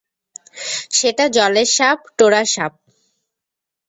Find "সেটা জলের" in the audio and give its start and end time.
0.91-1.69